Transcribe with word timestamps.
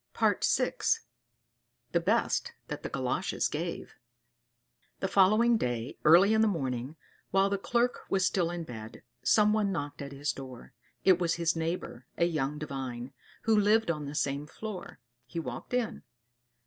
VI. 0.19 0.37
The 1.91 1.99
Best 1.99 2.53
That 2.69 2.81
the 2.81 2.89
Galoshes 2.89 3.47
Gave 3.47 3.93
The 4.99 5.07
following 5.07 5.57
day, 5.59 5.99
early 6.03 6.33
in 6.33 6.41
the 6.41 6.47
morning, 6.47 6.95
while 7.29 7.51
the 7.51 7.59
Clerk 7.59 7.99
was 8.09 8.25
still 8.25 8.49
in 8.49 8.63
bed, 8.63 9.03
someone 9.21 9.71
knocked 9.71 10.01
at 10.01 10.11
his 10.11 10.33
door. 10.33 10.73
It 11.03 11.19
was 11.19 11.35
his 11.35 11.55
neighbor, 11.55 12.07
a 12.17 12.25
young 12.25 12.57
Divine, 12.57 13.13
who 13.43 13.55
lived 13.55 13.91
on 13.91 14.05
the 14.05 14.15
same 14.15 14.47
floor. 14.47 14.97
He 15.27 15.39
walked 15.39 15.71
in. 15.71 16.01